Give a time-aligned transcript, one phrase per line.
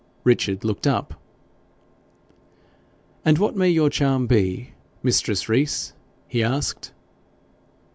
[0.23, 1.13] Richard looked up.
[3.23, 4.71] 'And what may your charm be,
[5.03, 5.93] mistress Rees?'
[6.27, 6.91] he asked.